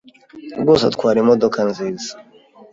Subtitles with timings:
[0.61, 2.11] rwose atwara imodoka nziza.